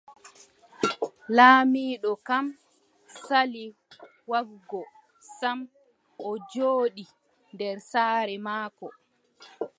Laamiiɗo 1.35 2.11
kam 2.27 2.45
sali 3.23 3.63
waggugo 4.31 4.81
sam, 5.37 5.57
o 6.29 6.31
jooɗi 6.51 7.03
nder 7.53 7.77
saare 7.91 8.35
maako. 8.45 8.87